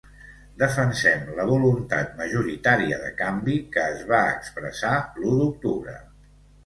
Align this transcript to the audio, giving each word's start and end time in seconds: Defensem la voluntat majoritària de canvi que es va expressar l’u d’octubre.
Defensem 0.61 1.27
la 1.39 1.43
voluntat 1.49 2.17
majoritària 2.21 2.99
de 3.03 3.11
canvi 3.21 3.59
que 3.77 3.87
es 3.91 4.01
va 4.13 4.23
expressar 4.33 4.95
l’u 5.21 5.35
d’octubre. 5.43 5.95